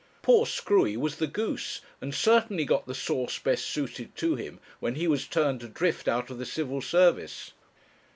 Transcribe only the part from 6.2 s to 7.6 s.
of the Civil Service.